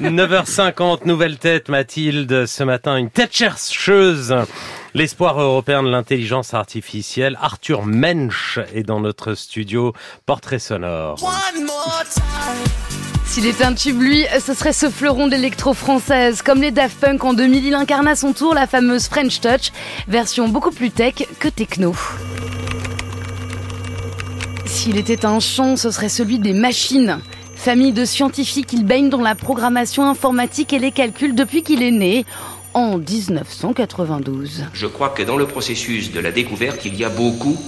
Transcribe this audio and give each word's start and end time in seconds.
9h50, 0.00 1.06
nouvelle 1.06 1.38
tête, 1.38 1.68
Mathilde. 1.68 2.46
Ce 2.46 2.62
matin, 2.62 2.96
une 2.98 3.10
tête 3.10 3.34
chercheuse. 3.34 4.32
L'espoir 4.94 5.40
européen 5.40 5.82
de 5.82 5.88
l'intelligence 5.88 6.54
artificielle, 6.54 7.36
Arthur 7.42 7.84
Mensch, 7.84 8.60
est 8.72 8.84
dans 8.84 9.00
notre 9.00 9.34
studio. 9.34 9.94
Portrait 10.24 10.60
sonore. 10.60 11.18
S'il 13.26 13.46
était 13.46 13.64
un 13.64 13.74
tube, 13.74 14.00
lui, 14.00 14.24
ce 14.38 14.54
serait 14.54 14.72
ce 14.72 14.88
fleuron 14.88 15.26
d'électro-française. 15.26 16.42
Comme 16.42 16.62
les 16.62 16.70
Daft 16.70 17.00
Punk 17.00 17.24
en 17.24 17.34
2000, 17.34 17.66
il 17.66 17.74
incarna 17.74 18.14
son 18.14 18.32
tour 18.32 18.54
la 18.54 18.68
fameuse 18.68 19.08
French 19.08 19.40
Touch, 19.40 19.72
version 20.06 20.46
beaucoup 20.48 20.70
plus 20.70 20.92
tech 20.92 21.26
que 21.40 21.48
techno. 21.48 21.92
S'il 24.64 24.96
était 24.96 25.24
un 25.24 25.40
chant, 25.40 25.74
ce 25.74 25.90
serait 25.90 26.08
celui 26.08 26.38
des 26.38 26.52
machines. 26.52 27.18
Famille 27.58 27.92
de 27.92 28.04
scientifiques, 28.04 28.72
il 28.72 28.84
baigne 28.84 29.08
dans 29.08 29.20
la 29.20 29.34
programmation 29.34 30.04
informatique 30.04 30.72
et 30.72 30.78
les 30.78 30.92
calculs 30.92 31.34
depuis 31.34 31.64
qu'il 31.64 31.82
est 31.82 31.90
né 31.90 32.24
en 32.72 32.98
1992. 32.98 34.66
Je 34.72 34.86
crois 34.86 35.08
que 35.08 35.24
dans 35.24 35.36
le 35.36 35.44
processus 35.44 36.12
de 36.12 36.20
la 36.20 36.30
découverte, 36.30 36.84
il 36.84 36.94
y 36.94 37.04
a 37.04 37.08
beaucoup 37.08 37.58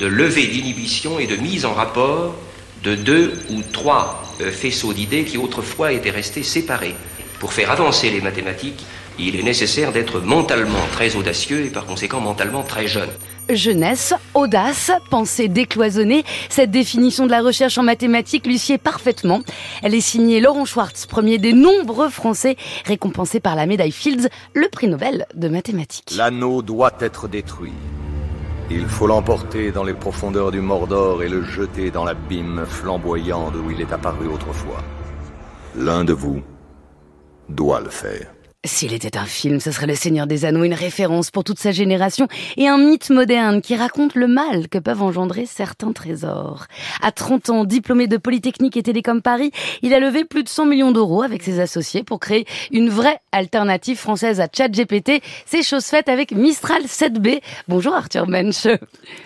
de 0.00 0.06
levée 0.06 0.48
d'inhibition 0.48 1.20
et 1.20 1.28
de 1.28 1.36
mise 1.36 1.64
en 1.64 1.72
rapport 1.72 2.34
de 2.82 2.96
deux 2.96 3.38
ou 3.50 3.62
trois 3.72 4.24
euh, 4.40 4.50
faisceaux 4.50 4.92
d'idées 4.92 5.24
qui 5.24 5.38
autrefois 5.38 5.92
étaient 5.92 6.10
restés 6.10 6.42
séparés. 6.42 6.96
Pour 7.38 7.52
faire 7.52 7.70
avancer 7.70 8.10
les 8.10 8.20
mathématiques, 8.20 8.84
il 9.18 9.36
est 9.36 9.42
nécessaire 9.42 9.92
d'être 9.92 10.20
mentalement 10.20 10.78
très 10.92 11.16
audacieux 11.16 11.64
et 11.64 11.70
par 11.70 11.86
conséquent 11.86 12.20
mentalement 12.20 12.62
très 12.62 12.86
jeune. 12.86 13.10
Jeunesse, 13.48 14.14
audace, 14.34 14.90
pensée 15.10 15.48
décloisonnée, 15.48 16.24
cette 16.48 16.70
définition 16.70 17.26
de 17.26 17.30
la 17.30 17.42
recherche 17.42 17.78
en 17.78 17.82
mathématiques 17.82 18.46
lui 18.46 18.58
sied 18.58 18.78
parfaitement. 18.78 19.40
Elle 19.82 19.94
est 19.94 20.00
signée 20.00 20.40
Laurent 20.40 20.64
Schwartz, 20.64 21.06
premier 21.06 21.38
des 21.38 21.52
nombreux 21.52 22.10
Français 22.10 22.56
récompensés 22.84 23.40
par 23.40 23.56
la 23.56 23.66
médaille 23.66 23.92
Fields, 23.92 24.28
le 24.54 24.68
prix 24.68 24.88
Nobel 24.88 25.26
de 25.34 25.48
mathématiques. 25.48 26.14
L'anneau 26.16 26.62
doit 26.62 26.92
être 27.00 27.26
détruit. 27.26 27.72
Il 28.70 28.86
faut 28.86 29.06
l'emporter 29.06 29.72
dans 29.72 29.84
les 29.84 29.94
profondeurs 29.94 30.50
du 30.50 30.60
Mordor 30.60 31.22
et 31.22 31.28
le 31.28 31.42
jeter 31.42 31.90
dans 31.90 32.04
l'abîme 32.04 32.66
flamboyant 32.68 33.50
d'où 33.50 33.70
il 33.70 33.80
est 33.80 33.92
apparu 33.92 34.26
autrefois. 34.26 34.84
L'un 35.74 36.04
de 36.04 36.12
vous 36.12 36.42
doit 37.48 37.80
le 37.80 37.88
faire. 37.88 38.26
S'il 38.64 38.92
était 38.92 39.16
un 39.16 39.24
film, 39.24 39.60
ce 39.60 39.70
serait 39.70 39.86
Le 39.86 39.94
Seigneur 39.94 40.26
des 40.26 40.44
Anneaux, 40.44 40.64
une 40.64 40.74
référence 40.74 41.30
pour 41.30 41.44
toute 41.44 41.60
sa 41.60 41.70
génération 41.70 42.26
et 42.56 42.66
un 42.66 42.76
mythe 42.76 43.08
moderne 43.10 43.62
qui 43.62 43.76
raconte 43.76 44.16
le 44.16 44.26
mal 44.26 44.66
que 44.68 44.78
peuvent 44.78 45.00
engendrer 45.00 45.46
certains 45.46 45.92
trésors. 45.92 46.66
À 47.00 47.12
30 47.12 47.50
ans, 47.50 47.64
diplômé 47.64 48.08
de 48.08 48.16
Polytechnique 48.16 48.76
et 48.76 48.82
Télécom 48.82 49.22
Paris, 49.22 49.52
il 49.82 49.94
a 49.94 50.00
levé 50.00 50.24
plus 50.24 50.42
de 50.42 50.48
100 50.48 50.66
millions 50.66 50.90
d'euros 50.90 51.22
avec 51.22 51.44
ses 51.44 51.60
associés 51.60 52.02
pour 52.02 52.18
créer 52.18 52.46
une 52.72 52.88
vraie 52.88 53.20
alternative 53.30 53.96
française 53.96 54.40
à 54.40 54.48
ChatGPT. 54.52 55.22
C'est 55.46 55.62
chose 55.62 55.84
faite 55.84 56.08
avec 56.08 56.32
Mistral 56.32 56.82
7B. 56.82 57.40
Bonjour 57.68 57.94
Arthur 57.94 58.26
Mensch. 58.26 58.66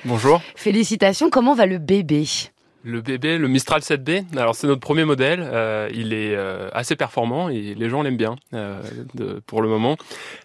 Bonjour. 0.04 0.42
Félicitations, 0.56 1.30
comment 1.30 1.54
va 1.54 1.64
le 1.64 1.78
bébé? 1.78 2.26
Le 2.84 3.00
bébé, 3.00 3.38
le 3.38 3.48
Mistral 3.48 3.80
7B, 3.80 4.24
alors 4.36 4.54
c'est 4.54 4.66
notre 4.66 4.80
premier 4.80 5.04
modèle, 5.04 5.40
euh, 5.42 5.88
il 5.92 6.12
est 6.12 6.34
euh, 6.34 6.68
assez 6.72 6.96
performant 6.96 7.48
et 7.48 7.74
les 7.74 7.88
gens 7.88 8.02
l'aiment 8.02 8.16
bien 8.16 8.36
euh, 8.54 8.80
de, 9.14 9.40
pour 9.46 9.62
le 9.62 9.68
moment. 9.68 9.96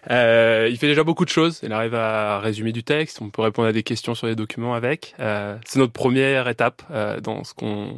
il 0.08 0.76
fait 0.78 0.86
déjà 0.86 1.04
beaucoup 1.04 1.24
de 1.24 1.30
choses, 1.30 1.60
il 1.62 1.72
arrive 1.72 1.94
à 1.94 2.38
résumer 2.40 2.72
du 2.72 2.84
texte, 2.84 3.20
on 3.20 3.30
peut 3.30 3.42
répondre 3.42 3.68
à 3.68 3.72
des 3.72 3.82
questions 3.82 4.14
sur 4.14 4.26
les 4.26 4.36
documents 4.36 4.74
avec. 4.74 5.14
c'est 5.18 5.78
notre 5.78 5.92
première 5.92 6.48
étape 6.48 6.82
dans 7.22 7.44
ce 7.44 7.54
qu'on, 7.54 7.96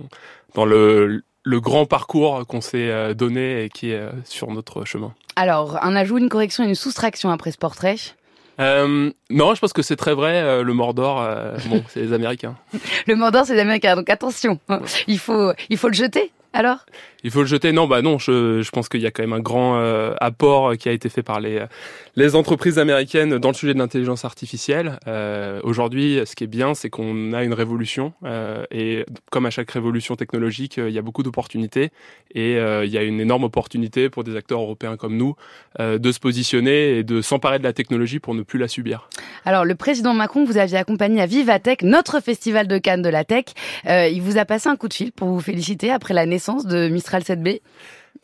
dans 0.55 0.65
le, 0.65 1.23
le 1.43 1.61
grand 1.61 1.87
parcours 1.87 2.47
qu'on 2.47 2.61
s'est 2.61 3.15
donné 3.15 3.65
et 3.65 3.69
qui 3.69 3.91
est 3.91 4.09
sur 4.25 4.51
notre 4.51 4.85
chemin. 4.85 5.15
Alors, 5.37 5.83
un 5.83 5.97
ajout, 5.97 6.19
une 6.19 6.29
correction 6.29 6.65
et 6.65 6.69
une 6.69 6.75
soustraction 6.75 7.31
après 7.31 7.51
ce 7.53 7.59
portrait 7.59 7.97
euh, 8.61 9.11
non, 9.31 9.55
je 9.55 9.61
pense 9.61 9.73
que 9.73 9.83
c'est 9.83 9.97
très 9.97 10.15
vrai. 10.15 10.43
Euh, 10.43 10.63
le 10.63 10.75
Mordor, 10.75 11.23
euh, 11.23 11.57
bon, 11.67 11.83
c'est 11.89 12.01
les 12.01 12.13
Américains. 12.13 12.57
le 13.07 13.17
Mordor, 13.17 13.47
c'est 13.47 13.55
les 13.55 13.61
Américains. 13.61 13.97
Donc 13.97 14.11
attention, 14.11 14.59
hein. 14.69 14.81
il 15.07 15.19
faut, 15.19 15.53
il 15.71 15.79
faut 15.79 15.89
le 15.89 15.95
jeter. 15.95 16.31
Alors? 16.53 16.85
Il 17.23 17.31
faut 17.31 17.41
le 17.41 17.47
jeter? 17.47 17.71
Non, 17.73 17.87
bah 17.87 18.03
non. 18.03 18.19
Je, 18.19 18.61
je 18.61 18.71
pense 18.71 18.89
qu'il 18.89 19.01
y 19.01 19.07
a 19.07 19.11
quand 19.11 19.23
même 19.23 19.33
un 19.33 19.41
grand 19.41 19.79
euh, 19.79 20.15
apport 20.21 20.77
qui 20.77 20.89
a 20.89 20.93
été 20.93 21.09
fait 21.09 21.23
par 21.23 21.39
les 21.39 21.65
les 22.17 22.35
entreprises 22.35 22.79
américaines 22.79 23.39
dans 23.39 23.49
le 23.51 23.55
sujet 23.55 23.73
de 23.73 23.79
l'intelligence 23.79 24.25
artificielle. 24.25 24.99
Euh, 25.07 25.61
Aujourd'hui, 25.63 26.21
ce 26.25 26.35
qui 26.35 26.45
est 26.45 26.49
bien, 26.49 26.75
c'est 26.75 26.91
qu'on 26.91 27.33
a 27.33 27.45
une 27.45 27.55
révolution 27.55 28.15
euh, 28.25 28.65
et 28.73 29.05
comme 29.31 29.47
à 29.47 29.51
chaque 29.51 29.71
révolution 29.71 30.17
technologique, 30.17 30.79
il 30.79 30.91
y 30.91 30.99
a 30.99 31.03
beaucoup 31.03 31.23
d'opportunités 31.23 31.91
et 32.35 32.57
euh, 32.57 32.85
il 32.85 32.91
y 32.91 32.99
a 32.99 33.03
une 33.05 33.21
énorme 33.21 33.45
opportunité 33.45 34.11
pour 34.11 34.25
des 34.25 34.35
acteurs 34.35 34.61
européens 34.61 34.97
comme 34.97 35.17
nous 35.17 35.37
euh, 35.79 35.99
de 35.99 36.11
se 36.11 36.19
positionner 36.19 36.99
et 36.99 37.05
de 37.05 37.23
s'emparer 37.23 37.59
de 37.59 37.65
la 37.65 37.73
technologie 37.73 38.19
pour 38.19 38.35
ne 38.35 38.43
plus 38.43 38.59
la 38.59 38.67
subir. 38.67 39.09
Alors, 39.45 39.65
le 39.65 39.75
président 39.75 40.15
Macron, 40.15 40.45
vous 40.45 40.59
aviez 40.59 40.79
accompagné 40.79 41.21
à 41.21 41.27
Vivatech, 41.27 41.83
notre 41.83 42.21
festival 42.21 42.67
de 42.67 42.79
Cannes 42.79 43.03
de 43.03 43.09
la 43.09 43.25
tech. 43.25 43.47
il 43.87 44.21
vous 44.21 44.39
a 44.39 44.45
passé 44.45 44.69
un 44.69 44.77
coup 44.77 44.89
de 44.89 44.95
fil 44.95 45.13
pour 45.13 45.29
vous 45.29 45.41
féliciter 45.41 45.91
après 45.91 46.15
la 46.15 46.27
naissance 46.27 46.67
de 46.67 46.89
Mistral 46.89 47.23
7B 47.23 47.61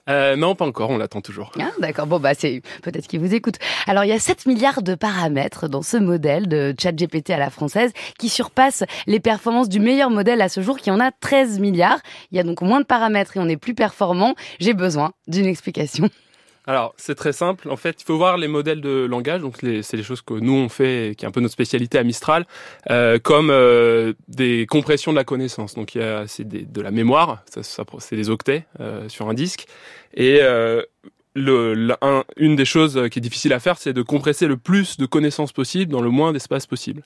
euh, 0.09 0.37
non, 0.37 0.54
pas 0.54 0.65
encore, 0.65 0.91
on 0.91 0.99
l'attend 0.99 1.21
toujours. 1.21 1.50
Ah, 1.60 1.72
D'accord, 1.81 2.06
bon, 2.06 2.21
bah, 2.21 2.34
c'est 2.34 2.62
peut-être 2.82 3.09
qu'il 3.09 3.19
vous 3.21 3.34
écoute. 3.34 3.56
Alors, 3.87 4.04
il 4.04 4.09
y 4.09 4.12
a 4.12 4.19
7 4.19 4.47
milliards 4.47 4.82
de 4.82 4.94
paramètres 4.94 5.69
dans 5.69 5.82
ce 5.82 5.97
modèle 5.97 6.47
de 6.47 6.75
ChatGPT 6.78 7.31
à 7.31 7.38
la 7.38 7.50
française 7.50 7.93
qui 8.19 8.28
surpasse 8.28 8.84
les 9.06 9.19
performances 9.19 9.69
du 9.69 9.81
meilleur 9.81 10.10
modèle 10.10 10.41
à 10.43 10.48
ce 10.48 10.60
jour 10.60 10.78
qui 10.78 10.91
en 10.91 11.00
a 11.00 11.10
13 11.10 11.59
milliards. 11.59 11.98
Il 12.31 12.37
y 12.37 12.41
a 12.41 12.44
donc 12.44 12.62
moins 12.62 12.81
de 12.81 12.87
paramètres 12.87 13.37
et 13.37 13.41
on 13.41 13.48
est 13.48 13.56
plus 13.56 13.75
performant. 13.75 14.34
J'ai 14.60 14.75
besoin 14.75 15.12
d'une 15.27 15.47
explication. 15.47 16.09
Alors, 16.66 16.94
c'est 16.97 17.15
très 17.15 17.32
simple. 17.32 17.71
En 17.71 17.77
fait, 17.77 18.00
il 18.00 18.04
faut 18.04 18.16
voir 18.16 18.37
les 18.38 18.49
modèles 18.49 18.81
de 18.81 19.06
langage. 19.09 19.41
Donc, 19.41 19.56
c'est 19.60 19.97
les 19.97 20.03
choses 20.03 20.21
que 20.21 20.34
nous 20.34 20.54
on 20.54 20.69
fait, 20.69 21.15
qui 21.16 21.25
est 21.25 21.28
un 21.28 21.31
peu 21.31 21.41
notre 21.41 21.53
spécialité 21.53 21.97
à 21.99 22.03
Mistral, 22.03 22.44
euh, 22.91 23.19
comme 23.21 23.50
euh, 23.50 24.15
des 24.27 24.66
compressions 24.66 25.12
de 25.12 25.16
la 25.16 25.25
connaissance. 25.25 25.75
Donc, 25.75 25.94
il 25.94 26.00
y 26.00 26.04
a 26.04 26.27
c'est 26.27 26.47
de 26.47 26.81
la 26.81 26.91
mémoire. 26.91 27.43
Ça, 27.49 27.62
ça 27.62 27.84
c'est 28.00 28.16
des 28.16 28.31
octets 28.31 28.66
euh, 28.81 29.09
sur 29.09 29.28
un 29.28 29.34
disque. 29.34 29.66
Et 30.15 30.38
euh, 30.43 30.82
le, 31.37 31.94
une 32.37 32.56
des 32.56 32.65
choses 32.65 33.09
qui 33.10 33.21
est 33.21 33.22
difficile 33.22 33.53
à 33.53 33.60
faire, 33.60 33.78
c'est 33.78 33.93
de 33.93 34.03
compresser 34.03 34.48
le 34.48 34.56
plus 34.56 34.97
de 34.97 35.06
connaissances 35.06 35.53
possible 35.53 35.93
dans 35.93 36.00
le 36.00 36.10
moins 36.10 36.33
d'espace 36.33 36.66
possible. 36.66 37.03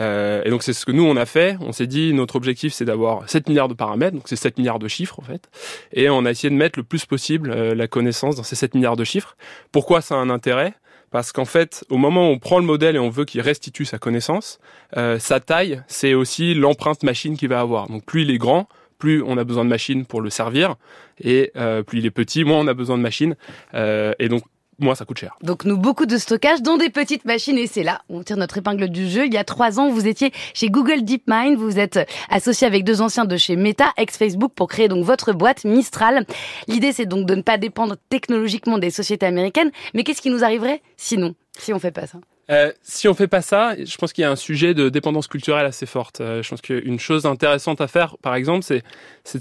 Euh, 0.00 0.42
et 0.44 0.50
donc 0.50 0.62
c'est 0.62 0.72
ce 0.72 0.86
que 0.86 0.92
nous 0.92 1.04
on 1.04 1.16
a 1.16 1.26
fait. 1.26 1.56
On 1.60 1.72
s'est 1.72 1.86
dit 1.86 2.12
notre 2.12 2.36
objectif 2.36 2.72
c'est 2.72 2.84
d'avoir 2.84 3.28
7 3.28 3.48
milliards 3.48 3.68
de 3.68 3.74
paramètres, 3.74 4.14
donc 4.14 4.24
c'est 4.26 4.36
7 4.36 4.58
milliards 4.58 4.78
de 4.78 4.88
chiffres 4.88 5.18
en 5.18 5.22
fait. 5.22 5.48
Et 5.92 6.08
on 6.10 6.24
a 6.24 6.30
essayé 6.30 6.50
de 6.50 6.56
mettre 6.56 6.78
le 6.78 6.84
plus 6.84 7.06
possible 7.06 7.50
euh, 7.50 7.74
la 7.74 7.88
connaissance 7.88 8.36
dans 8.36 8.42
ces 8.42 8.56
7 8.56 8.74
milliards 8.74 8.96
de 8.96 9.04
chiffres. 9.04 9.36
Pourquoi 9.72 10.00
ça 10.00 10.14
a 10.14 10.18
un 10.18 10.30
intérêt? 10.30 10.74
Parce 11.10 11.32
qu'en 11.32 11.46
fait, 11.46 11.84
au 11.88 11.96
moment 11.96 12.28
où 12.28 12.32
on 12.32 12.38
prend 12.38 12.58
le 12.58 12.66
modèle 12.66 12.96
et 12.96 12.98
on 12.98 13.08
veut 13.08 13.24
qu'il 13.24 13.40
restitue 13.40 13.84
sa 13.84 13.98
connaissance, 13.98 14.58
euh, 14.96 15.18
sa 15.18 15.40
taille, 15.40 15.82
c'est 15.86 16.14
aussi 16.14 16.54
l'empreinte 16.54 17.02
machine 17.02 17.36
qu'il 17.36 17.48
va 17.48 17.60
avoir. 17.60 17.88
Donc 17.88 18.04
plus 18.04 18.22
il 18.22 18.30
est 18.30 18.38
grand, 18.38 18.68
plus 18.98 19.22
on 19.22 19.38
a 19.38 19.44
besoin 19.44 19.64
de 19.64 19.70
machines 19.70 20.04
pour 20.04 20.20
le 20.20 20.28
servir, 20.28 20.74
et 21.20 21.50
euh, 21.56 21.82
plus 21.82 22.00
il 22.00 22.06
est 22.06 22.10
petit, 22.10 22.44
moins 22.44 22.58
on 22.58 22.66
a 22.66 22.74
besoin 22.74 22.98
de 22.98 23.02
machines. 23.02 23.36
Euh, 23.74 24.12
et 24.18 24.28
donc 24.28 24.42
moi, 24.80 24.94
ça 24.94 25.04
coûte 25.04 25.18
cher. 25.18 25.36
Donc, 25.42 25.64
nous, 25.64 25.76
beaucoup 25.76 26.06
de 26.06 26.16
stockage, 26.16 26.62
dont 26.62 26.76
des 26.76 26.88
petites 26.88 27.24
machines. 27.24 27.58
Et 27.58 27.66
c'est 27.66 27.82
là, 27.82 28.02
on 28.08 28.22
tire 28.22 28.36
notre 28.36 28.58
épingle 28.58 28.88
du 28.88 29.08
jeu. 29.08 29.26
Il 29.26 29.34
y 29.34 29.36
a 29.36 29.42
trois 29.42 29.80
ans, 29.80 29.90
vous 29.90 30.06
étiez 30.06 30.32
chez 30.54 30.70
Google 30.70 31.04
DeepMind. 31.04 31.56
Vous 31.56 31.80
êtes 31.80 31.98
associé 32.30 32.66
avec 32.66 32.84
deux 32.84 33.00
anciens 33.00 33.24
de 33.24 33.36
chez 33.36 33.56
Meta, 33.56 33.92
ex-Facebook, 33.96 34.52
pour 34.54 34.68
créer 34.68 34.86
donc 34.86 35.04
votre 35.04 35.32
boîte 35.32 35.64
Mistral. 35.64 36.24
L'idée, 36.68 36.92
c'est 36.92 37.06
donc 37.06 37.26
de 37.26 37.34
ne 37.34 37.42
pas 37.42 37.58
dépendre 37.58 37.96
technologiquement 38.08 38.78
des 38.78 38.90
sociétés 38.90 39.26
américaines. 39.26 39.72
Mais 39.94 40.04
qu'est-ce 40.04 40.22
qui 40.22 40.30
nous 40.30 40.44
arriverait 40.44 40.80
sinon, 40.96 41.34
si 41.58 41.72
on 41.72 41.80
fait 41.80 41.90
pas 41.90 42.06
ça? 42.06 42.18
Euh, 42.50 42.72
si 42.82 43.08
on 43.08 43.14
fait 43.14 43.28
pas 43.28 43.42
ça, 43.42 43.74
je 43.76 43.96
pense 43.96 44.12
qu'il 44.12 44.22
y 44.22 44.24
a 44.24 44.30
un 44.30 44.36
sujet 44.36 44.72
de 44.72 44.88
dépendance 44.88 45.26
culturelle 45.26 45.66
assez 45.66 45.84
forte. 45.86 46.20
Euh, 46.20 46.42
je 46.42 46.48
pense 46.48 46.62
qu'une 46.62 46.98
chose 46.98 47.26
intéressante 47.26 47.80
à 47.80 47.88
faire, 47.88 48.16
par 48.18 48.34
exemple, 48.34 48.64
c'est 48.64 48.82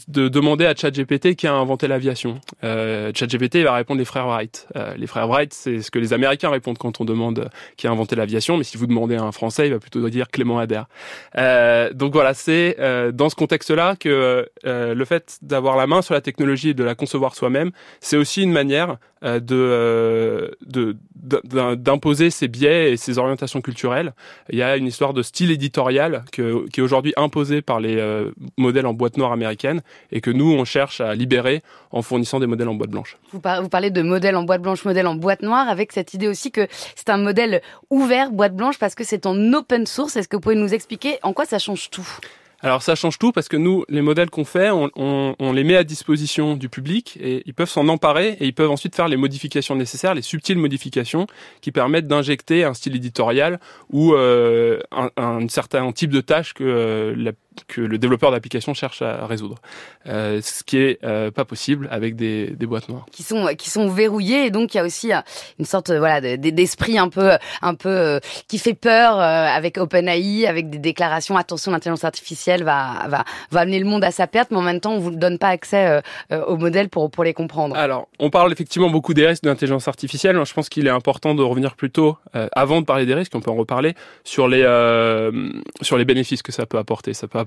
de 0.10 0.28
demander 0.28 0.66
à 0.66 0.76
ChatGPT 0.76 1.36
qui 1.36 1.48
a 1.48 1.54
inventé 1.54 1.88
l'aviation. 1.88 2.42
Euh, 2.66 3.12
ChatGPT 3.16 3.58
va 3.64 3.74
répondre 3.74 4.00
les 4.00 4.06
frères 4.06 4.28
Wright. 4.28 4.68
Euh, 4.76 4.94
les 4.98 5.08
frères 5.08 5.28
Wright, 5.30 5.54
c'est 5.54 5.82
ce 5.82 5.90
que 5.90 6.00
les 6.00 6.12
Américains 6.12 6.50
répondent 6.50 6.78
quand 6.78 7.00
on 7.00 7.06
demande 7.06 7.50
qui 7.78 7.88
a 7.88 7.92
inventé 7.92 8.18
l'aviation, 8.18 8.58
mais 8.58 8.66
si 8.66 8.76
vous 8.78 8.88
demandez 8.88 9.16
à 9.16 9.24
un 9.24 9.32
Français, 9.32 9.68
il 9.68 9.74
va 9.74 9.80
plutôt 9.80 10.08
dire 10.10 10.28
Clément 10.30 10.60
Adair. 10.60 10.88
Euh, 11.38 11.94
donc 11.94 12.12
voilà, 12.14 12.34
c'est 12.34 12.76
dans 13.14 13.30
ce 13.30 13.36
contexte-là 13.36 13.96
que 13.96 14.48
le 14.64 15.06
fait 15.06 15.38
d'avoir 15.42 15.78
la 15.78 15.88
main 15.88 16.02
sur 16.02 16.14
la 16.14 16.22
technologie 16.22 16.70
et 16.70 16.74
de 16.74 16.84
la 16.84 16.96
concevoir 16.96 17.36
soi-même, 17.36 17.72
c'est 18.02 18.18
aussi 18.18 18.44
une 18.44 18.52
manière 18.52 18.98
de 19.24 20.54
d'imposer 21.76 22.30
ses 22.30 22.48
biais 22.48 22.97
ses 22.98 23.18
orientations 23.18 23.62
culturelles. 23.62 24.14
Il 24.50 24.58
y 24.58 24.62
a 24.62 24.78
une 24.78 24.88
histoire 24.88 25.14
de 25.14 25.22
style 25.22 25.52
éditorial 25.52 26.24
qui 26.32 26.42
est 26.42 26.82
aujourd'hui 26.82 27.14
imposé 27.18 27.62
par 27.62 27.80
les 27.80 27.98
euh, 27.98 28.32
modèles 28.58 28.86
en 28.86 28.94
boîte 28.94 29.18
noire 29.18 29.32
américaine 29.32 29.82
et 30.12 30.22
que 30.22 30.32
nous, 30.32 30.52
on 30.52 30.66
cherche 30.66 31.02
à 31.02 31.16
libérer 31.16 31.64
en 31.92 32.02
fournissant 32.02 32.40
des 32.40 32.48
modèles 32.48 32.70
en 32.70 32.76
boîte 32.76 32.90
blanche. 32.90 33.18
Vous, 33.32 33.40
parlez 33.40 33.92
de 33.92 34.02
modèle 34.02 34.36
en 34.36 34.44
boîte 34.44 34.62
blanche, 34.62 34.86
modèle 34.86 35.08
en 35.08 35.16
boîte 35.16 35.42
noire, 35.42 35.70
avec 35.70 35.92
cette 35.92 36.14
idée 36.14 36.28
aussi 36.28 36.52
que 36.52 36.68
c'est 36.96 37.10
un 37.10 37.18
modèle 37.18 37.62
ouvert, 37.90 38.32
boîte 38.32 38.56
blanche, 38.56 38.78
parce 38.78 38.96
que 38.96 39.04
c'est 39.04 39.26
en 39.26 39.54
open 39.54 39.86
source. 39.86 40.16
Est-ce 40.16 40.28
que 40.28 40.36
vous 40.36 40.42
pouvez 40.42 40.56
nous 40.56 40.74
expliquer 40.74 41.18
en 41.24 41.34
quoi 41.34 41.46
ça 41.46 41.60
change 41.60 41.90
tout? 41.90 42.08
Alors 42.62 42.82
ça 42.82 42.96
change 42.96 43.20
tout 43.20 43.32
parce 43.32 43.50
que 43.50 43.58
nous, 43.58 43.86
les 43.88 44.02
modèles 44.02 44.30
qu'on 44.30 44.46
fait, 44.46 44.72
on, 44.72 44.90
on, 44.96 45.36
on, 45.38 45.54
les 45.54 45.64
met 45.64 45.76
à 45.76 45.84
disposition 45.84 46.56
du 46.56 46.70
public 46.70 47.18
et 47.22 47.44
ils 47.46 47.54
peuvent 47.54 47.70
s'en 47.70 47.88
emparer 47.88 48.36
et 48.40 48.46
ils 48.46 48.54
peuvent 48.54 48.72
ensuite 48.72 48.96
faire 48.96 49.08
les 49.08 49.18
modifications 49.18 49.76
nécessaires, 49.76 50.16
les 50.16 50.24
subtiles 50.24 50.58
modifications 50.58 51.28
qui 51.62 51.72
permettent 51.72 52.08
d'injecter 52.08 52.64
un 52.64 52.74
style 52.74 52.96
éditorial 52.96 53.60
ou 53.92 54.14
euh, 54.14 54.80
un, 54.92 55.12
un, 55.18 55.48
certain 55.50 55.92
type 55.92 56.10
de 56.10 56.22
tâche 56.22 56.54
que 56.54 56.64
euh, 56.64 57.14
la 57.16 57.32
que 57.66 57.82
le 57.82 57.98
développeur 57.98 58.32
d'application 58.32 58.74
cherche 58.74 59.02
à 59.02 59.26
résoudre. 59.26 59.56
Euh, 60.08 60.42
ce 60.42 60.64
qui 60.64 60.78
est 60.78 61.04
euh, 61.04 61.32
pas 61.32 61.46
possible 61.46 61.88
avec 61.92 62.16
des, 62.16 62.48
des, 62.48 62.66
boîtes 62.66 62.90
noires. 62.90 63.06
Qui 63.12 63.24
sont 63.24 63.48
qui 63.58 63.70
sont 63.70 63.90
verrouillées 63.90 64.46
et 64.46 64.52
donc 64.52 64.74
il 64.74 64.78
y 64.78 64.80
a 64.80 64.84
aussi 64.84 65.14
euh, 65.14 65.20
une 65.60 65.66
sorte 65.66 65.92
voilà 65.92 66.22
d'esprit 66.38 66.98
un 66.98 67.10
peu 67.10 67.32
un 67.62 67.76
peu 67.76 67.90
euh, 67.90 68.20
qui 68.48 68.58
fait 68.60 68.74
peur 68.74 69.20
avec 69.20 69.78
OpenAI, 69.78 70.46
avec 70.48 70.70
des 70.70 70.78
déclarations 70.78 71.38
attention 71.38 71.72
l'intelligence 71.72 72.04
artificielle 72.04 72.64
va 72.64 73.08
va 73.08 73.24
va 73.52 73.60
amener 73.60 73.80
le 73.80 73.86
monde 73.86 74.04
à 74.04 74.12
sa 74.12 74.28
perte, 74.28 74.52
mais 74.52 74.58
en 74.58 74.62
même 74.62 74.80
temps 74.80 74.94
on 74.94 75.00
vous 75.00 75.12
donne 75.12 75.38
pas 75.38 75.50
accès 75.50 76.02
aux 76.32 76.58
modèles 76.58 76.90
pour 76.90 77.10
pour 77.10 77.24
les 77.24 77.34
comprendre. 77.34 77.76
Alors 77.76 78.08
on 78.20 78.30
parle 78.30 78.52
effectivement 78.52 78.90
beaucoup 78.90 79.14
des 79.14 79.28
risques 79.28 79.44
de 79.44 79.50
l'intelligence 79.50 79.88
artificielle. 79.88 80.40
Je 80.44 80.54
pense 80.54 80.70
qu'il 80.70 80.88
est 80.88 80.92
important 80.92 81.36
de 81.36 81.44
revenir 81.44 81.76
plutôt 81.76 82.18
avant 82.54 82.82
de 82.82 82.86
parler 82.86 83.06
des 83.06 83.14
risques, 83.14 83.34
on 83.36 83.42
peut 83.42 83.52
en 83.52 83.56
reparler 83.56 83.94
sur 84.24 84.48
les 84.48 84.62
sur 85.82 85.98
les 85.98 86.06
bénéfices 86.06 86.42
que 86.42 86.52
ça 86.52 86.66
peut 86.66 86.78
apporter. 86.78 87.14
Ça 87.14 87.28
peut 87.28 87.40
apporter. 87.40 87.47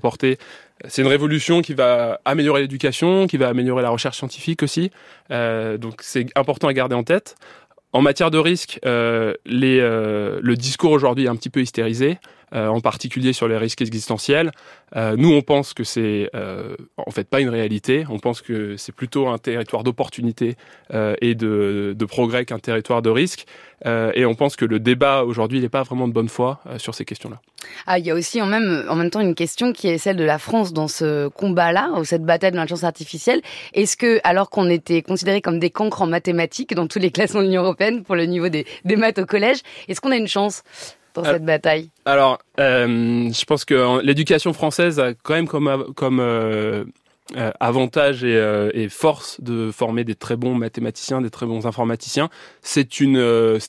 C'est 0.87 1.01
une 1.01 1.07
révolution 1.07 1.61
qui 1.61 1.73
va 1.73 2.19
améliorer 2.25 2.61
l'éducation, 2.61 3.27
qui 3.27 3.37
va 3.37 3.49
améliorer 3.49 3.83
la 3.83 3.89
recherche 3.89 4.17
scientifique 4.17 4.63
aussi. 4.63 4.91
Euh, 5.29 5.77
donc 5.77 6.01
c'est 6.01 6.27
important 6.35 6.67
à 6.67 6.73
garder 6.73 6.95
en 6.95 7.03
tête. 7.03 7.35
En 7.93 8.01
matière 8.01 8.31
de 8.31 8.37
risque, 8.37 8.79
euh, 8.85 9.33
euh, 9.51 10.39
le 10.41 10.55
discours 10.55 10.91
aujourd'hui 10.91 11.25
est 11.25 11.29
un 11.29 11.35
petit 11.35 11.49
peu 11.49 11.61
hystérisé, 11.61 12.19
en 12.53 12.81
particulier 12.81 13.33
sur 13.33 13.47
les 13.47 13.57
risques 13.57 13.81
existentiels. 13.81 14.51
Euh, 14.95 15.15
nous, 15.17 15.31
on 15.33 15.41
pense 15.41 15.73
que 15.73 15.83
c'est 15.83 16.29
euh, 16.35 16.75
en 16.97 17.11
fait 17.11 17.29
pas 17.29 17.39
une 17.39 17.49
réalité. 17.49 18.05
On 18.09 18.19
pense 18.19 18.41
que 18.41 18.77
c'est 18.77 18.91
plutôt 18.91 19.27
un 19.27 19.37
territoire 19.37 19.83
d'opportunité 19.83 20.55
et 21.21 21.35
de, 21.35 21.95
de, 21.97 22.05
progrès 22.05 22.45
qu'un 22.45 22.59
territoire 22.59 23.01
de 23.01 23.09
risque. 23.09 23.45
et 23.85 24.25
on 24.25 24.35
pense 24.35 24.55
que 24.55 24.65
le 24.65 24.79
débat 24.79 25.23
aujourd'hui 25.23 25.61
n'est 25.61 25.69
pas 25.69 25.83
vraiment 25.83 26.07
de 26.07 26.13
bonne 26.13 26.29
foi 26.29 26.61
sur 26.77 26.93
ces 26.93 27.05
questions-là. 27.05 27.39
Ah, 27.87 27.99
il 27.99 28.05
y 28.05 28.11
a 28.11 28.15
aussi 28.15 28.41
en 28.41 28.45
même, 28.45 28.85
en 28.89 28.95
même 28.95 29.09
temps 29.09 29.21
une 29.21 29.35
question 29.35 29.73
qui 29.73 29.87
est 29.87 29.97
celle 29.97 30.17
de 30.17 30.23
la 30.23 30.39
France 30.39 30.73
dans 30.73 30.87
ce 30.87 31.27
combat-là, 31.29 31.91
ou 31.97 32.03
cette 32.03 32.23
bataille 32.23 32.51
de 32.51 32.55
l'intelligence 32.55 32.83
artificielle. 32.83 33.41
Est-ce 33.73 33.97
que, 33.97 34.19
alors 34.23 34.49
qu'on 34.49 34.69
était 34.69 35.01
considérés 35.01 35.41
comme 35.41 35.59
des 35.59 35.69
cancres 35.69 36.01
en 36.01 36.07
mathématiques 36.07 36.73
dans 36.73 36.87
tous 36.87 36.99
les 36.99 37.11
classements 37.11 37.41
de 37.41 37.45
l'Union 37.45 37.63
européenne 37.63 38.03
pour 38.03 38.15
le 38.15 38.25
niveau 38.25 38.49
des, 38.49 38.65
des 38.85 38.95
maths 38.95 39.19
au 39.19 39.25
collège, 39.25 39.59
est-ce 39.87 40.01
qu'on 40.01 40.11
a 40.11 40.17
une 40.17 40.27
chance? 40.27 40.63
Dans 41.13 41.23
cette 41.23 41.45
bataille 41.45 41.89
Alors, 42.05 42.39
euh, 42.59 43.29
je 43.31 43.45
pense 43.45 43.65
que 43.65 44.01
l'éducation 44.01 44.53
française 44.53 44.99
a 44.99 45.13
quand 45.13 45.33
même 45.33 45.47
comme, 45.47 46.19
euh, 46.19 46.83
euh, 47.37 47.51
avantage 47.59 48.23
et, 48.23 48.89
force 48.89 49.39
de 49.41 49.71
former 49.71 50.03
des 50.03 50.15
très 50.15 50.35
bons 50.35 50.53
mathématiciens, 50.53 51.21
des 51.21 51.29
très 51.29 51.45
bons 51.45 51.65
informaticiens. 51.65 52.29
C'est 52.61 52.87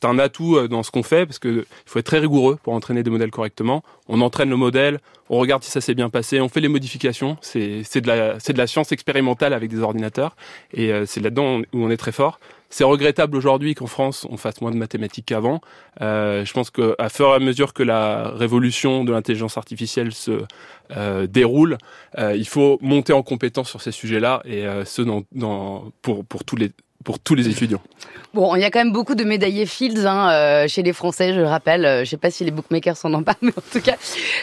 un 0.05 0.19
atout 0.19 0.67
dans 0.69 0.83
ce 0.83 0.91
qu'on 0.91 1.03
fait 1.03 1.27
parce 1.27 1.39
que 1.39 1.49
il 1.49 1.91
faut 1.91 1.99
être 1.99 2.07
très 2.07 2.19
rigoureux 2.19 2.59
pour 2.63 2.73
entraîner 2.73 3.03
des 3.03 3.11
modèles 3.11 3.31
correctement. 3.31 3.83
On 4.09 4.21
entraîne 4.21 4.51
le 4.51 4.57
modèle, 4.57 4.99
on 5.31 5.39
regarde 5.39 5.63
si 5.63 5.71
ça 5.71 5.81
s'est 5.81 5.95
bien 5.95 6.11
passé, 6.11 6.41
on 6.41 6.49
fait 6.49 6.61
les 6.61 6.69
modifications. 6.69 7.37
C'est 7.41 8.01
de 8.01 8.59
la 8.59 8.67
science 8.67 8.91
expérimentale 8.91 9.53
avec 9.53 9.71
des 9.71 9.81
ordinateurs 9.81 10.35
et 10.75 10.91
c'est 11.07 11.21
là-dedans 11.21 11.61
où 11.73 11.85
on 11.85 11.91
est 11.91 11.97
très 11.97 12.13
fort. 12.13 12.41
C'est 12.73 12.85
regrettable 12.85 13.37
aujourd'hui 13.37 13.75
qu'en 13.75 13.87
France 13.87 14.27
on 14.31 14.39
fasse 14.39 14.63
moins 14.63 14.71
de 14.71 14.79
mathématiques 14.79 15.27
qu'avant. 15.27 15.61
Euh, 16.01 16.43
je 16.47 16.53
pense 16.55 16.71
qu'à 16.71 17.11
fur 17.11 17.29
et 17.29 17.35
à 17.35 17.39
mesure 17.39 17.75
que 17.75 17.83
la 17.83 18.31
révolution 18.31 19.05
de 19.05 19.13
l'intelligence 19.13 19.59
artificielle 19.59 20.13
se 20.13 20.45
euh, 20.97 21.27
déroule, 21.27 21.77
euh, 22.19 22.35
il 22.35 22.49
faut 22.49 22.79
monter 22.81 23.13
en 23.13 23.23
compétence 23.23 23.69
sur 23.69 23.83
ces 23.83 23.93
sujets-là 23.93 24.41
et 24.47 24.67
euh, 24.67 24.87
ce 24.87 25.03
dans, 25.03 25.23
dans, 25.33 25.93
pour, 26.01 26.25
pour 26.25 26.45
tous 26.45 26.57
les 26.57 26.71
pour 27.05 27.19
tous 27.19 27.35
les 27.35 27.49
étudiants. 27.49 27.83
Bon, 28.35 28.57
il 28.57 28.63
y 28.63 28.65
a 28.65 28.71
quand 28.71 28.79
même 28.79 28.93
beaucoup 28.93 29.15
de 29.15 29.25
médaillés 29.25 29.67
Fields 29.67 30.07
hein, 30.07 30.31
euh, 30.31 30.67
chez 30.67 30.83
les 30.83 30.95
Français, 30.95 31.35
je 31.35 31.41
le 31.41 31.47
rappelle. 31.47 31.85
Euh, 31.85 32.03
je 32.03 32.09
sais 32.09 32.17
pas 32.17 32.31
si 32.31 32.45
les 32.45 32.51
bookmakers 32.51 32.97
s'en 32.97 33.13
en 33.13 33.23
parlent, 33.23 33.37
mais 33.43 33.53
en 33.55 33.63
tout 33.71 33.83
cas, 33.83 33.97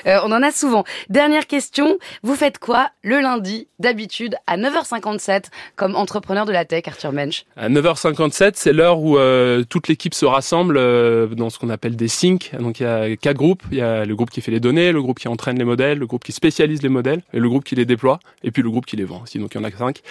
euh, 0.06 0.20
on 0.24 0.32
en 0.32 0.44
a 0.44 0.52
souvent. 0.52 0.84
Dernière 1.10 1.48
question, 1.48 1.98
vous 2.22 2.36
faites 2.36 2.60
quoi 2.60 2.90
le 3.02 3.20
lundi, 3.20 3.68
d'habitude, 3.80 4.36
à 4.46 4.58
9h57, 4.58 5.46
comme 5.76 5.96
entrepreneur 5.96 6.46
de 6.46 6.52
la 6.52 6.66
tech, 6.66 6.84
Arthur 6.86 7.14
Mensch? 7.14 7.46
À 7.58 7.68
9h57, 7.68 8.52
c'est 8.54 8.74
l'heure 8.74 9.00
où 9.00 9.18
toute 9.70 9.88
l'équipe 9.88 10.14
se 10.14 10.26
rassemble 10.26 10.76
dans 11.36 11.50
ce 11.50 11.58
qu'on 11.58 11.70
appelle 11.70 11.96
des 11.96 12.08
syncs. 12.08 12.52
Donc 12.60 12.80
il 12.80 12.84
y 12.84 12.86
a 12.86 13.16
quatre 13.16 13.38
groupes. 13.38 13.64
Il 13.72 13.80
y 13.80 13.82
a 13.82 14.06
le 14.06 14.16
groupe 14.16 14.30
qui 14.30 14.42
fait 14.42 14.52
les 14.52 14.60
données, 14.60 14.92
le 14.92 15.02
groupe 15.02 15.20
qui 15.20 15.28
entraîne 15.28 15.58
les 15.58 15.66
modèles, 15.66 15.98
le 15.98 16.06
groupe 16.06 16.24
qui 16.24 16.32
spécialise 16.32 16.84
les 16.84 16.90
modèles, 16.90 17.22
et 17.34 17.40
le 17.40 17.50
groupe 17.50 17.64
qui 17.64 17.76
les 17.76 17.86
déploie, 17.86 18.20
et 18.44 18.52
puis 18.52 18.62
le 18.62 18.70
groupe 18.70 18.86
qui 18.86 18.98
les 18.98 19.06
vend 19.06 19.22
aussi. 19.24 19.40
Donc 19.40 19.56
il 19.56 19.58
y 19.58 19.62
en 19.62 19.64
a 19.64 19.72
cinq. 19.72 20.02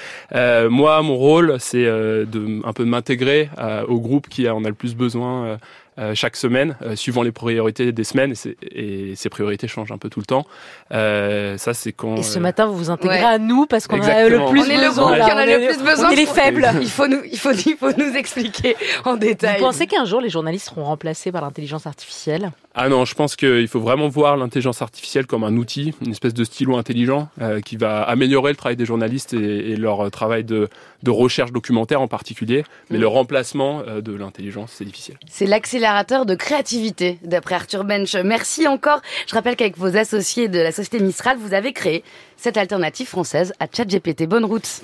Moi, 0.68 1.00
mon 1.02 1.16
rôle, 1.16 1.56
c'est 1.60 1.84
de 1.84 2.37
un 2.64 2.72
peu 2.72 2.84
m'intégrer 2.84 3.50
euh, 3.58 3.84
au 3.86 4.00
groupe 4.00 4.28
qui 4.28 4.48
en 4.48 4.64
a 4.64 4.68
le 4.68 4.74
plus 4.74 4.94
besoin 4.94 5.58
euh, 5.98 6.14
chaque 6.14 6.36
semaine, 6.36 6.76
euh, 6.82 6.94
suivant 6.94 7.22
les 7.22 7.32
priorités 7.32 7.90
des 7.90 8.04
semaines, 8.04 8.34
et, 8.62 9.10
et, 9.10 9.16
ces 9.16 9.28
priorités 9.28 9.66
changent 9.66 9.90
un 9.90 9.98
peu 9.98 10.08
tout 10.08 10.20
le 10.20 10.26
temps. 10.26 10.46
Euh, 10.92 11.58
ça, 11.58 11.74
c'est 11.74 11.92
quand. 11.92 12.16
Et 12.16 12.22
ce 12.22 12.38
matin, 12.38 12.66
vous 12.66 12.76
vous 12.76 12.90
intégrez 12.90 13.18
ouais. 13.18 13.24
à 13.24 13.38
nous 13.38 13.66
parce 13.66 13.86
qu'on 13.88 14.00
a 14.00 14.28
le 14.28 14.48
plus 14.50 14.60
on 14.60 14.64
est 14.64 14.86
besoin. 14.86 15.16
Le 15.16 15.18
groupe 15.18 15.28
qui 15.28 15.32
en 15.32 15.36
a 15.36 15.46
le 15.46 15.66
plus 15.66 15.82
besoin. 15.82 16.08
On 16.08 16.10
est 16.10 16.16
les 16.16 16.26
faibles. 16.26 16.68
Il 16.80 16.88
faut 16.88 17.08
nous, 17.08 17.20
il 17.24 17.38
faut, 17.38 17.52
il 17.52 17.76
faut 17.76 17.92
nous 17.96 18.14
expliquer 18.14 18.76
en 19.04 19.16
détail. 19.16 19.58
Vous 19.58 19.64
pensez 19.66 19.86
qu'un 19.86 20.04
jour 20.04 20.20
les 20.20 20.30
journalistes 20.30 20.66
seront 20.66 20.84
remplacés 20.84 21.32
par 21.32 21.42
l'intelligence 21.42 21.86
artificielle? 21.86 22.52
Ah 22.74 22.88
non, 22.88 23.04
je 23.04 23.14
pense 23.14 23.34
qu'il 23.34 23.66
faut 23.66 23.80
vraiment 23.80 24.08
voir 24.08 24.36
l'intelligence 24.36 24.82
artificielle 24.82 25.26
comme 25.26 25.42
un 25.42 25.56
outil, 25.56 25.94
une 26.00 26.12
espèce 26.12 26.32
de 26.32 26.44
stylo 26.44 26.76
intelligent 26.76 27.28
euh, 27.40 27.60
qui 27.60 27.76
va 27.76 28.02
améliorer 28.02 28.52
le 28.52 28.56
travail 28.56 28.76
des 28.76 28.84
journalistes 28.84 29.34
et, 29.34 29.72
et 29.72 29.76
leur 29.76 30.08
travail 30.12 30.44
de, 30.44 30.68
de, 31.02 31.10
recherche 31.10 31.50
documentaire 31.50 32.00
en 32.00 32.06
particulier. 32.06 32.62
Mais 32.90 32.98
mmh. 32.98 33.00
le 33.00 33.06
remplacement 33.08 33.80
euh, 33.80 34.00
de 34.00 34.12
l'intelligence, 34.12 34.70
c'est 34.72 34.84
difficile. 34.84 35.16
C'est 35.28 35.46
de 35.88 36.34
créativité, 36.34 37.18
d'après 37.22 37.54
Arthur 37.54 37.82
Bench. 37.84 38.14
Merci 38.14 38.68
encore. 38.68 39.00
Je 39.26 39.34
rappelle 39.34 39.56
qu'avec 39.56 39.78
vos 39.78 39.96
associés 39.96 40.48
de 40.48 40.58
la 40.58 40.70
société 40.70 41.00
Mistral, 41.00 41.38
vous 41.38 41.54
avez 41.54 41.72
créé 41.72 42.04
cette 42.36 42.58
alternative 42.58 43.06
française 43.06 43.54
à 43.58 43.66
ChatGPT. 43.74 44.26
Bonne 44.26 44.44
route. 44.44 44.82